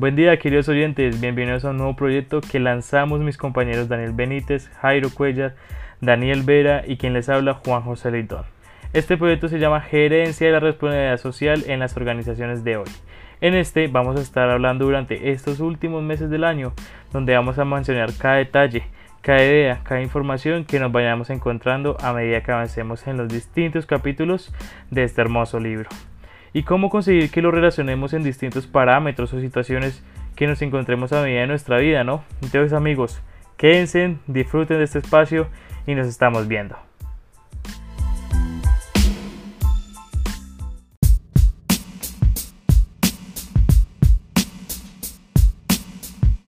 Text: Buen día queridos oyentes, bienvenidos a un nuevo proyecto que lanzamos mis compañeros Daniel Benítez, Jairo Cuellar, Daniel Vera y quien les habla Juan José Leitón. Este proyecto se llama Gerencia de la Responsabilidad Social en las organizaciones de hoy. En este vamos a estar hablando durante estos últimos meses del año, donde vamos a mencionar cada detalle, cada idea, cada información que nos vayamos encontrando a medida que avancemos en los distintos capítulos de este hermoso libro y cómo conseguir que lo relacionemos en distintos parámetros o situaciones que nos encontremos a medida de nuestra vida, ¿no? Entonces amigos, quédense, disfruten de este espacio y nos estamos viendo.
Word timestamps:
Buen 0.00 0.16
día 0.16 0.38
queridos 0.38 0.66
oyentes, 0.70 1.20
bienvenidos 1.20 1.66
a 1.66 1.72
un 1.72 1.76
nuevo 1.76 1.94
proyecto 1.94 2.40
que 2.40 2.58
lanzamos 2.58 3.20
mis 3.20 3.36
compañeros 3.36 3.86
Daniel 3.86 4.12
Benítez, 4.14 4.70
Jairo 4.80 5.10
Cuellar, 5.10 5.54
Daniel 6.00 6.42
Vera 6.42 6.84
y 6.86 6.96
quien 6.96 7.12
les 7.12 7.28
habla 7.28 7.52
Juan 7.52 7.82
José 7.82 8.10
Leitón. 8.10 8.46
Este 8.94 9.18
proyecto 9.18 9.48
se 9.48 9.58
llama 9.58 9.82
Gerencia 9.82 10.46
de 10.46 10.54
la 10.54 10.60
Responsabilidad 10.60 11.18
Social 11.18 11.64
en 11.66 11.80
las 11.80 11.98
organizaciones 11.98 12.64
de 12.64 12.78
hoy. 12.78 12.88
En 13.42 13.52
este 13.52 13.88
vamos 13.88 14.18
a 14.18 14.22
estar 14.22 14.48
hablando 14.48 14.86
durante 14.86 15.32
estos 15.32 15.60
últimos 15.60 16.02
meses 16.02 16.30
del 16.30 16.44
año, 16.44 16.72
donde 17.12 17.34
vamos 17.34 17.58
a 17.58 17.66
mencionar 17.66 18.08
cada 18.18 18.36
detalle, 18.36 18.84
cada 19.20 19.44
idea, 19.44 19.80
cada 19.84 20.00
información 20.00 20.64
que 20.64 20.80
nos 20.80 20.90
vayamos 20.92 21.28
encontrando 21.28 21.98
a 22.00 22.14
medida 22.14 22.42
que 22.42 22.52
avancemos 22.52 23.06
en 23.06 23.18
los 23.18 23.28
distintos 23.28 23.84
capítulos 23.84 24.50
de 24.90 25.04
este 25.04 25.20
hermoso 25.20 25.60
libro 25.60 25.90
y 26.52 26.62
cómo 26.64 26.90
conseguir 26.90 27.30
que 27.30 27.42
lo 27.42 27.50
relacionemos 27.50 28.12
en 28.12 28.22
distintos 28.22 28.66
parámetros 28.66 29.32
o 29.32 29.40
situaciones 29.40 30.02
que 30.36 30.46
nos 30.46 30.62
encontremos 30.62 31.12
a 31.12 31.22
medida 31.22 31.42
de 31.42 31.46
nuestra 31.46 31.78
vida, 31.78 32.04
¿no? 32.04 32.24
Entonces 32.42 32.72
amigos, 32.72 33.20
quédense, 33.56 34.16
disfruten 34.26 34.78
de 34.78 34.84
este 34.84 34.98
espacio 34.98 35.48
y 35.86 35.94
nos 35.94 36.06
estamos 36.06 36.48
viendo. 36.48 36.89